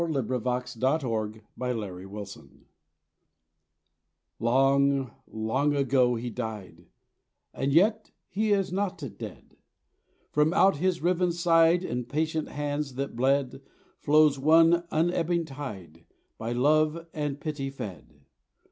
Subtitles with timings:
[0.01, 2.65] XLIV "THE DESERT SHALL BLOSSOM"
[4.39, 6.87] LONG, long ago He died,
[7.53, 9.57] and yet He is not dead;
[10.31, 13.61] From out His riven side and patient hands that bled
[13.99, 16.05] Flows one unebbing tide,
[16.39, 18.21] by love and pity fed.